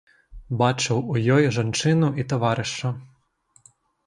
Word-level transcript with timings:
Бачыў 0.61 1.01
у 1.15 1.21
ёй 1.35 1.45
жанчыну 1.57 2.09
і 2.23 2.27
таварыша. 2.33 2.89